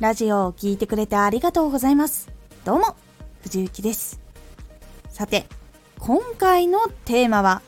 [0.00, 2.30] ラジオを聴いてくれてありがとうございます。
[2.64, 2.94] どうも、
[3.42, 4.20] 藤幸です。
[5.10, 5.44] さて、
[5.98, 7.62] 今回のテーマは、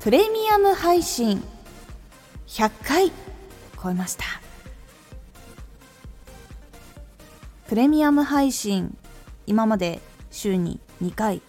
[0.00, 1.40] プレミアム配信
[2.48, 3.12] 100回
[3.80, 4.24] 超えました。
[7.68, 8.98] プレミアム配信、
[9.46, 10.00] 今まで
[10.32, 11.42] 週に2回、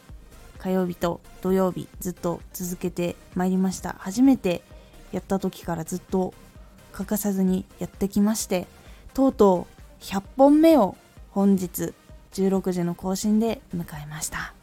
[0.59, 3.95] 火曜日と土曜日ずっと続けてまいりました。
[3.97, 4.61] 初めて
[5.11, 6.35] やった時からずっと
[6.91, 8.67] 欠かさずにやってきまして、
[9.13, 9.67] とうと
[10.01, 10.97] う100本目を
[11.31, 11.93] 本日
[12.33, 14.53] 16時の更新で迎えました。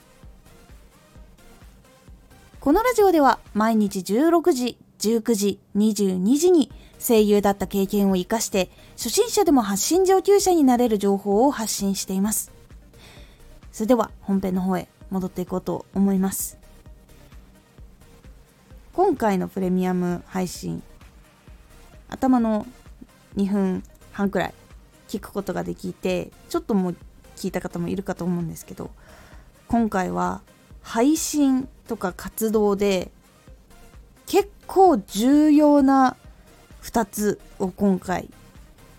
[2.60, 12.52] このラジオでは毎日16時19時22時に声優だった経験を生かして初心者でも発信上級者になれる情報を発信しています。
[13.72, 16.58] それでは本編の方へ戻っていこうと思います。
[18.92, 20.82] 今回のプレミアム配信
[22.08, 22.66] 頭の
[23.36, 23.82] 2分
[24.12, 24.54] 半くらい
[25.08, 26.96] 聞くことができてちょっともう
[27.36, 28.90] 聞いた方もいるかと思うんですけど
[29.68, 30.42] 今回は
[30.82, 33.10] 配信とか活動で
[34.26, 36.16] 結構重要な
[36.82, 38.30] 2つを今回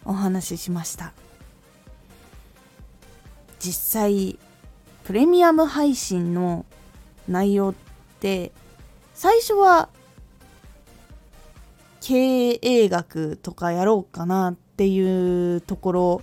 [0.06, 1.14] お話ししました。
[3.60, 4.40] 実際
[5.04, 6.66] プレミアム配信の
[7.28, 7.74] 内容っ
[8.20, 8.52] て
[9.14, 9.90] 最初は
[12.02, 16.22] 経営学とかやろうかなっていうところ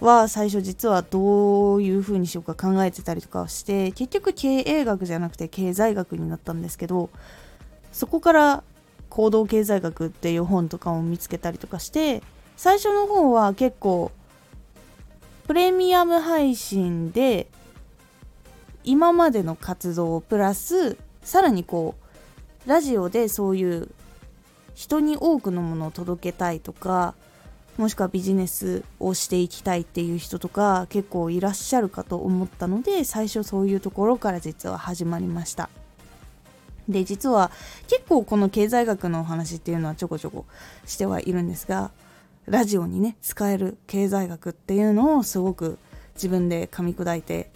[0.00, 7.10] は最初実はどういう風にしようか考えてたりとかして結局経営学じゃなくて経済学になったんですけど
[7.92, 8.64] そこから
[9.10, 12.22] 行動経済学っていう本とかを見つけたりとかして
[12.56, 14.10] 最初の方は結構
[15.46, 17.46] プレミアム配信で
[18.84, 21.94] 今までの活動プラスさらにこ
[22.66, 23.88] うラジオでそういう
[24.74, 27.14] 人に多くのものを届けたいとか
[27.78, 35.70] もしくはビジネスをしていきたいっていう人とか結構いらっしゃるかと思ったので最初そういうところから実は始まりました。
[36.88, 37.50] で実は
[37.88, 40.46] 結構この経済学のお話っていうのはちょこちょこ
[40.84, 41.92] してはいるんですが
[42.46, 45.78] ラジオにね使える経済学っていうのをすごく
[46.14, 47.50] 自分で噛み砕いて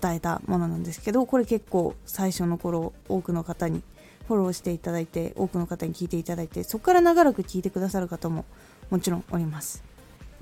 [0.00, 3.82] 伝えたものなんですけどこれ結構最初の頃多くの方に
[4.26, 8.46] フォローしていただいて多くの方に聞いていただいてそこから長らく聞いてくださる方も
[8.90, 9.82] もちろんおります。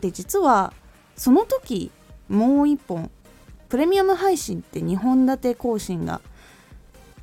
[0.00, 0.72] で実は
[1.16, 1.90] その時
[2.28, 3.10] もう一本
[3.68, 6.20] プレミアム配信って2本立て更新が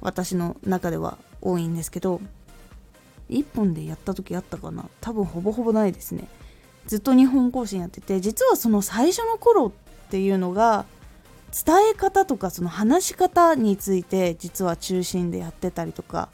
[0.01, 2.21] 私の中では多いんですけど
[3.29, 4.89] 1本でやった時あったかな。
[5.01, 6.27] 多分ほぼほぼないですね。
[6.87, 9.71] ずっと2本更新やってて実はその最初の頃っ
[10.09, 10.85] ていうのが
[11.51, 16.29] 伝え方とかその話し方について実は中心でやってたりとか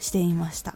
[0.00, 0.74] していました。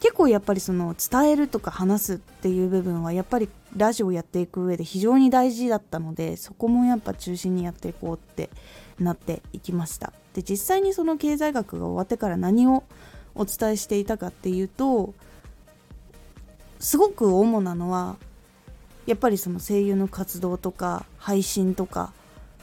[0.00, 8.48] 結構やっぱりその伝えるとか話すっていう部分はやっぱりラジオやっていく上で非常に大事だったのでそこもやっぱ中心にやっていこうって
[8.98, 10.12] なっていきました。
[10.34, 12.84] で実際にその経済学が終わってから何を
[13.34, 15.14] お伝えしていたかっていうと
[16.78, 18.16] すごく主なのは
[19.06, 22.12] やっぱりその声優の活動とか配信とか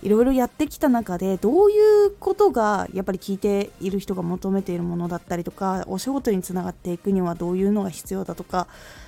[0.03, 8.67] いろいろやってきた中でどういうことがやっぱり聞いている人が求めているものだったりとかお仕事につながっていくにはどういうのが必要だとか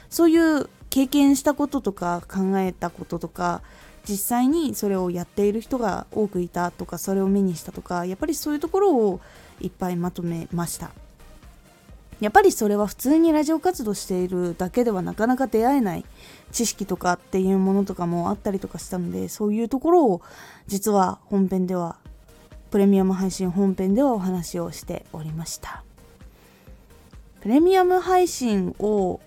[0.10, 3.62] そういう経験したこととか考えたこととか
[4.08, 9.22] 実際にそれをやっている人が多くいたとかそれを目にしたとかやっぱりそういうところを
[9.62, 10.92] いっぱいまとめました。
[12.20, 16.06] やっぱりそれは普通にラジオ活動しているだけではなかなか出会えない
[16.52, 20.22] 知識とかっていうものとかもあったりとかしたのでそういうところを
[20.68, 21.98] 実は本編では
[22.72, 25.84] プレミアム配信本編ではお話をしておりました。
[27.42, 29.22] プレミアム配信を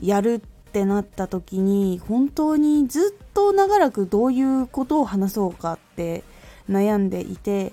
[0.00, 6.22] やるってなった時に本当にずっと長らくどういうことを話そうかって
[6.70, 7.72] 悩んでいて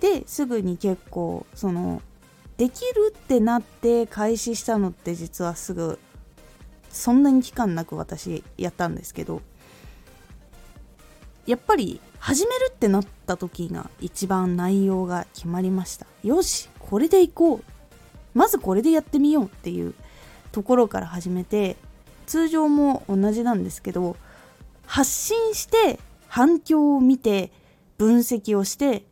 [0.00, 2.02] ですぐに結構その
[2.58, 5.98] できるってなって開始したのって実はすぐ
[6.90, 9.42] そんなに期間なく私やったんですけど
[11.46, 16.06] やっぱり始めるってなった時が一番内容が決まりました。
[16.22, 17.64] よしこれでいこう。
[18.34, 19.94] まずこれでやってみようっていう
[20.52, 21.76] ところから始めて
[22.26, 24.16] 通常も同じなんですけど
[24.84, 27.50] 発信して反響を見て
[27.96, 29.04] 分析をして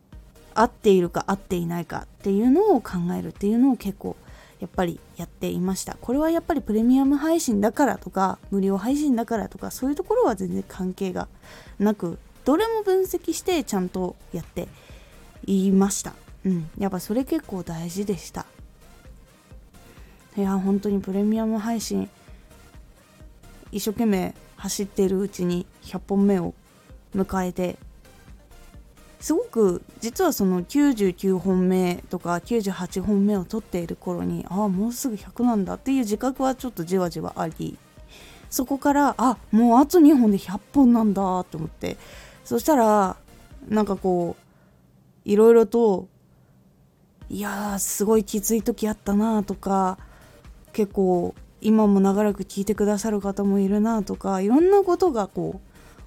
[0.59, 4.15] 合っているか合っていないかっていうのを考えるっていうのを結構
[4.59, 5.97] やっぱりやっていました。
[6.01, 11.27] これはやっぱりプレミアム配信だからとか無料配信だからとかそういうところは全然関係が
[11.77, 14.67] なくどれも分析してちゃんとやって
[15.45, 16.13] いました。
[16.43, 16.69] うん。
[16.77, 18.45] やっぱそれ結構大事でした。
[20.35, 22.09] いや本当にプレミアム配信
[23.71, 26.53] 一生懸命走っているうちに100本目を
[27.15, 27.77] 迎えて
[29.19, 37.77] すごく実はその99本目とか98本目を取っている頃にああもうすぐ100なんだっていう自覚はちょっとじわじわあり
[38.49, 41.97] そこからあもうあと2本で100本なんだと思って
[42.45, 43.17] そしたら
[43.67, 46.07] なんかこういろいろと
[47.29, 49.97] いやーすごいきつい時あったなとか
[50.71, 55.59] 結構今も長らく聞いてくださる方もいるなとかいろんなことがこ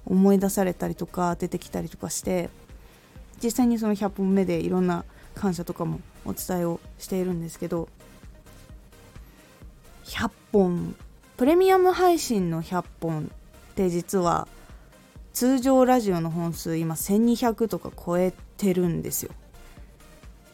[0.07, 2.49] う思い出されたりとか出てきたりとかして
[3.43, 5.05] 実際にその100本目でいろんな
[5.35, 7.89] 感謝とかもお伝えをしているんですけど
[10.05, 10.95] 100本
[11.37, 13.31] プレミアム配信の100本
[13.71, 14.47] って実は
[15.33, 19.31] 通常ラジオの本数今1200とか超えてるんですよ。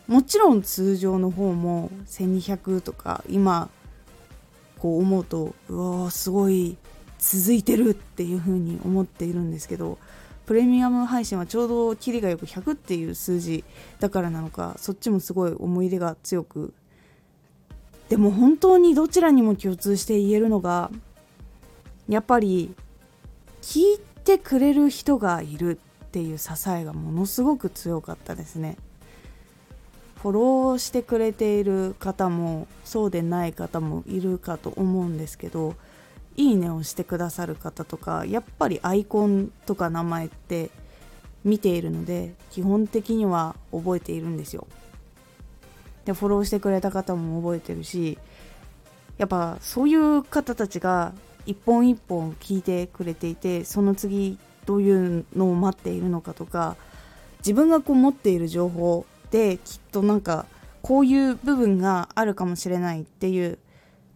[0.08, 3.70] もちろん通常の方も1200とか今
[4.78, 6.78] こう思うとうわーすごい
[7.20, 9.98] 続いてるっていう風に思っているんですけど
[10.48, 13.66] プレミアム配信はちょうどキリがよく100っていう数字
[14.00, 16.74] だからなのかそっちもすごい思い出が強く
[18.08, 20.90] でも本当にどちらにも共通して言えるのが
[22.08, 22.74] やっぱり
[23.62, 28.78] 聞いてくれる人がいるっていう支えがものすごく強かったですね。
[30.22, 35.76] フォローしてくれている方もそうでない方もいるかと思うんですけど
[36.38, 40.70] いいねをしてくださる方とかやっぱりアイコンとか名前って
[41.44, 44.68] 見ているので基本的には覚えているんですよ。
[46.06, 48.18] でフォローしてくれた方も覚えてるし
[49.18, 51.14] やっぱそういう方たちが
[51.46, 56.78] 一本一本聞いてくれていてその次どういうのを待っているのかとか
[57.40, 60.46] 自分がこう持っている情報できっとなんか
[60.82, 63.58] こういう部分があるかもしれないっていう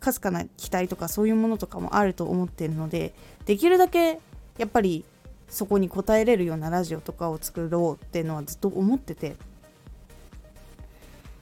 [0.01, 3.13] かすかな期待とかそういうものとかもあると思っているので
[3.45, 4.19] できるだけ
[4.57, 5.05] やっぱり
[5.47, 9.35] そこに応えれるようなラジオとかを作ろうっていうのはずっと思ってて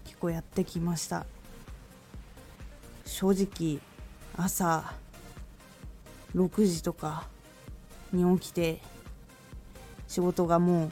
[0.06, 1.26] 結構やってきました。
[3.06, 3.80] 正直
[4.38, 4.94] 朝
[6.36, 7.28] 6時とか
[8.14, 8.80] に起きて
[10.08, 10.92] 仕事がもう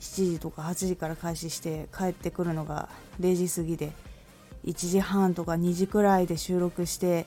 [0.00, 2.88] 7時とか8時から開始して帰ってくるのが
[3.20, 3.92] 0時過ぎで
[4.64, 7.26] 1時半とか2時くらいで収録して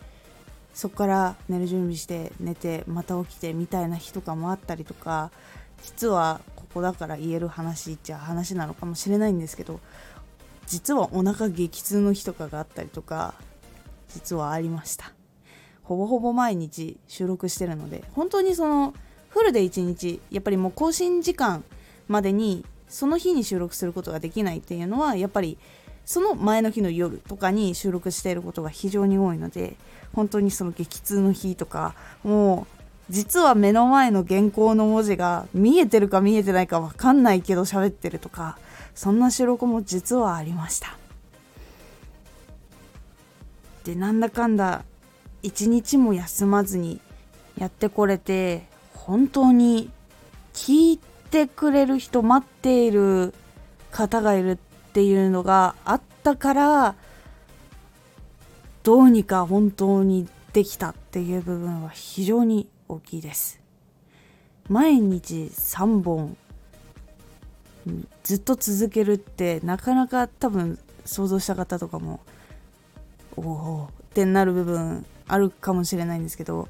[0.74, 5.32] そこから寝る準備して寝てまた起きてみたいな日とかもあったりとか
[5.84, 9.80] 実はここだから言える話っちゃ話なのかもしれないんですけど
[10.68, 13.36] 実はお腹激痛の日とかがあったりとか
[14.10, 15.12] 実はありました。
[15.84, 18.94] ほぼほぼ毎日収録してるので本当にその
[19.30, 21.64] フルで1日やっぱりもう更新時間
[22.08, 25.58] までにその日に収録することができないっていうのはやっぱり
[26.06, 29.76] その前の日の夜とかに収録していることが非常に多いので
[30.14, 32.76] 本当にその激痛の日とかもう
[33.10, 38.58] 実は目の前の原稿の文字が見えてるか見えてないか分かんないけど喋ってるとか
[38.94, 40.98] そんな収録も実はありました。
[43.84, 44.84] でなんだかんだ
[45.44, 47.00] 一日も休まずに
[47.58, 49.92] やってこれて本当に
[50.54, 51.00] 聞い
[51.30, 53.34] てくれる人待っている
[53.92, 54.58] 方がいるっ
[54.96, 56.96] ていうのがあったから
[58.84, 63.60] どうにか本当にできたっていう部分は非常に大きいです。
[64.70, 66.38] 毎日3本
[68.24, 72.22] ずっと続けるってなかなか多分想像した方とかも
[73.36, 76.70] おおってなる部分あるかもしれないんですけど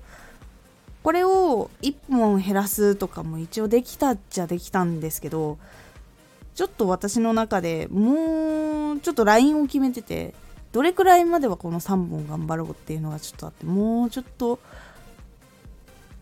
[1.03, 5.59] これを1本減らすとかも一応できたっちゃできたんですけど
[6.55, 10.33] ちょっと私の中でもうちょっとラインを決めてて
[10.71, 14.59] どれくらいまではこの3本頑張ろうっていうのがちょっとあってもうちょっと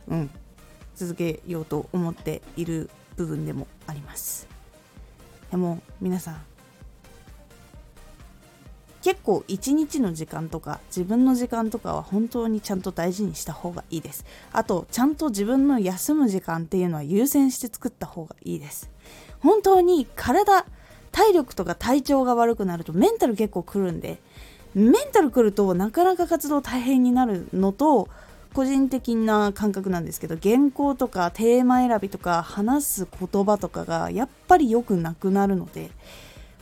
[0.07, 0.29] うん
[0.95, 4.47] 続けようと思っている部分でもあります。
[5.49, 6.41] でも皆さん
[9.03, 14.25] 結構一日の時間とか自分の時間とかは本当にちゃんと大事にした方がいいです。
[14.53, 18.89] あとちゃんと自分の休む時間っていうのは優先して作った方がいいです。
[19.41, 20.65] 本当に体
[21.11, 24.19] 体力とか体調が悪くなるとメンタル結構くるんで
[24.73, 28.07] メンタルくるとなかなか活動大変になるのと
[28.53, 35.91] 個人的な感覚なんですけど原稿とかテーマ選びとか話す言葉とかがやっぱり良くなくなるので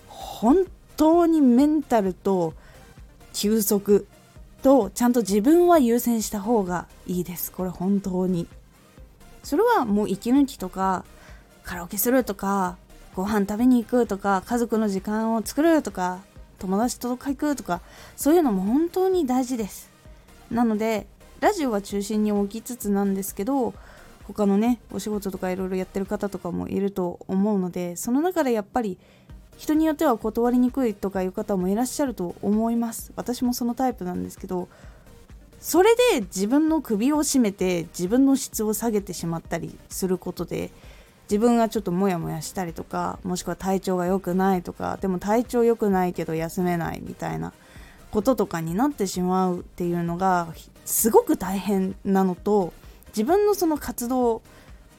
[0.08, 0.66] 本
[1.02, 2.54] 当にメンタルと
[3.34, 4.06] 休息
[4.62, 7.52] とちゃんと自分は優先した方がいいです。
[7.52, 8.48] これ本当に。
[9.42, 11.04] それはもう息抜きとか
[11.64, 12.78] カラオケするとか
[13.16, 16.20] ご飯食べに行くとか家族の時間を作るとか
[16.60, 17.82] 友達と行くとか
[18.16, 19.90] そういうのも本当に大事です。
[20.52, 21.08] なので
[21.40, 23.74] ラジオは中心に置きつつなんですけど
[24.28, 29.00] 他のねお仕事とかいろいろやってる方とかもいると思うのでその中でやっぱり
[29.58, 33.12] 人によっては断りにくいとかいう方もいらっしゃると思います。
[33.16, 34.68] 私もそのタイプなんですけど
[35.60, 40.72] それで自分の首を絞めて自分の質を下げてしまったりすることで
[41.30, 47.54] 自分がちょっとモヤモヤしたりとかもしくは体調が良くないとかでも体調良くないけど休めないみたいな
[48.10, 50.54] こととかになってしまうっていうのが
[50.84, 52.74] すごく大変なのと
[53.10, 54.42] 自分のその活動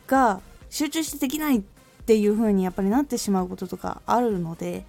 [0.07, 0.41] が
[0.71, 1.63] 集中してできないっ
[2.05, 4.85] ていう風にやっぱりなってしまうこととかあるので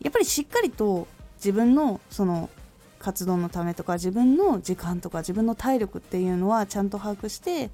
[0.00, 2.50] やっぱりしっかりと自分のその
[2.98, 7.70] 活動のためとか自分の時間とか自分の体力っていうのはちゃんと把握して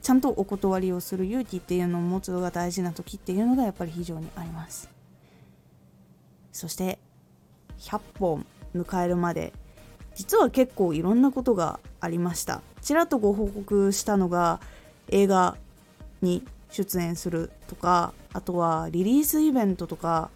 [0.00, 4.88] ちゃんとお断りをする勇気っていうのを持つのが大事な時っていうのがやっぱり非常にあります。
[6.52, 6.98] そして
[7.78, 9.52] 100本迎えるまで
[10.14, 12.62] 実は結構いろんなことがありました。
[12.80, 14.60] ちらっとご報告したのが
[15.08, 15.56] 映画
[16.20, 16.42] に
[16.72, 20.30] 出演するとかあとはリリースイベントとか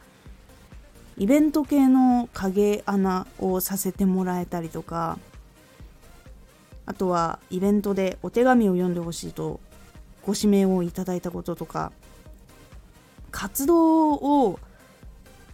[1.18, 5.18] イベント系の影穴をさせてもらえたりとか
[6.84, 9.60] あとはイベントでお手紙を読んでほしいと
[10.24, 11.90] ご指名をいただいたこととか
[13.30, 14.60] 活動を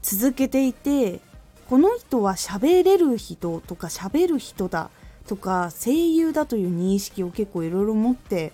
[0.02, 1.20] 続けていて
[1.68, 4.90] この人は喋れる人とか喋る人だ
[5.26, 8.52] とか声優だという認識を結構いろいろ持って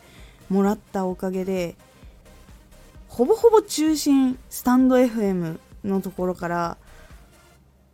[0.50, 1.74] もらったおかげで
[3.08, 6.76] ほぼほぼ中心スタンド FM のところから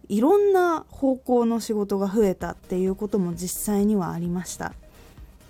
[0.09, 4.75] いろんな方向の仕事が増えたっていうことも実際にはありました。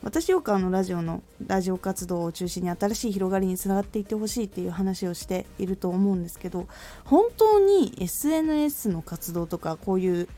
[0.05, 6.69] 私よくあのラジオのラジオ活動を中心に新しい広がりにつながっていってほしいっていう話をしていると思うんですけど
[7.07, 10.29] 本当に SNS の活動とかこういう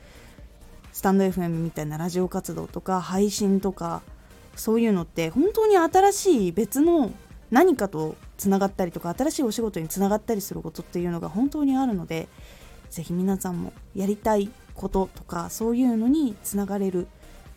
[0.93, 4.01] スタンド FM みたいなラジオ活動とか配信とか
[4.55, 7.11] そういうのって本当に新しい別の
[7.51, 12.27] 何かとつながったりとか新しいお仕事につながったりすることっていうのが本当にあるので
[12.89, 17.07] 是非皆さんもやりたいこととかそういうのにつながれる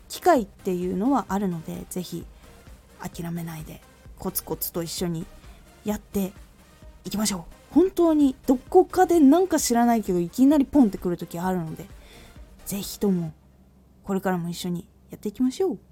[0.09, 2.25] 機会っていうのはあるので是非
[2.99, 3.81] 諦めないで
[4.19, 5.25] コツコツと一緒に
[5.85, 6.33] やって
[7.05, 7.73] いきましょう。
[7.73, 11.85] 本当にどこかでなんか知らないけどいきなりポンってくる時あるので
[12.65, 13.31] 是非とも
[14.03, 15.90] これからも一緒にやっていきましょう。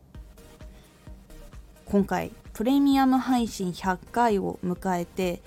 [1.91, 5.41] 今回プレミアム配信100回を迎えて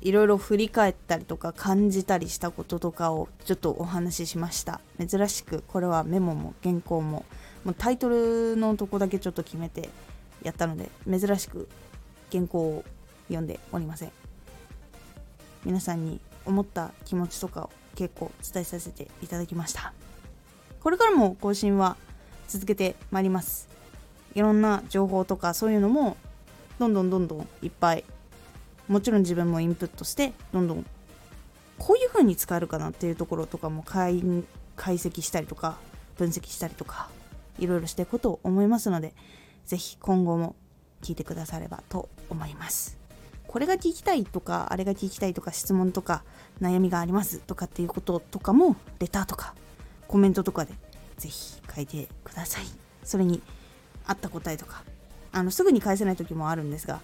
[0.00, 4.80] いろいろ振り返ったりとか感じたりしたこととかをちょっとお話ししました。
[4.98, 7.26] 珍しくこれはメモも原稿も
[7.64, 9.90] もうタイトルのとこだけちょっと決めて
[10.42, 11.68] やったので珍しく
[12.32, 12.84] 原稿を
[13.26, 14.12] 読んでおりません。
[15.66, 19.92] 皆さんに思った気持ちとかを結構伝えさせていただきました。
[20.80, 21.98] これからも更新は
[22.46, 23.77] 続けてまいります。
[24.34, 26.16] いろんな情報とかそういうのも
[26.78, 28.04] どんどんどんどんいっぱい
[28.86, 30.86] もちろん自分もインプットしてどんどん
[31.78, 34.20] こういう風に使えるかなっていうところとかも解
[34.76, 35.78] 析したりとか
[36.16, 37.08] 分析したりとか
[37.58, 39.14] いろいろしていくことを思いますので
[39.66, 40.56] 是非今後も
[41.02, 42.98] 聞いてくださればと思います。
[43.46, 46.22] これが聞きたいとかあれが聞きたいとか質問とか
[46.60, 49.54] 悩みがありますとかっていうこととかもレターとか
[50.06, 50.74] コメントとかで
[51.16, 52.64] 是非書いてください。
[53.04, 53.40] それに
[54.08, 54.82] 合った答えとか
[55.30, 57.00] あのすぐに返せない時もあるんですが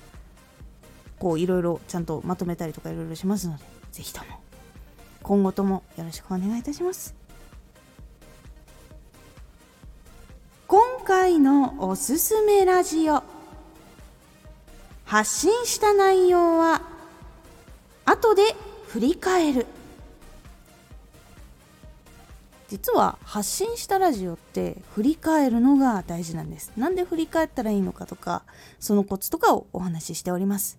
[1.20, 4.40] こういろいろちゃんとまとめたりとかいろいろしますので是非とも
[5.22, 7.14] 今後ともよろしくお願いいたします。
[10.66, 13.22] 今回のおすすめラジオ
[15.04, 16.82] 発信した内容は
[18.04, 18.42] 後で
[18.88, 19.66] 振り返る。
[22.74, 26.72] 実は発信したラジオって振り返るのが大事なんです。
[26.76, 28.42] なんで振り返ったらいいのかとか
[28.80, 30.76] そのコツとかをお話ししております。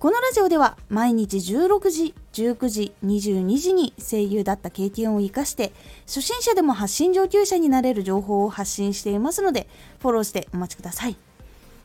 [0.00, 5.70] このラジオでは毎日16時、19時、22時に声優だった経験を活かして
[6.06, 9.68] 初心者でも発信上級者になれる情報を発信していますので
[10.00, 11.16] フォローしてお待ちください。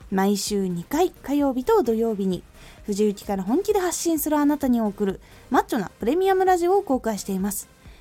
[0.09, 2.41] 毎週2回火曜日と土曜日に
[2.87, 7.69] 藤雪から本気で発信するあなたに送るマッチョなプレミアムラジオを公開しています。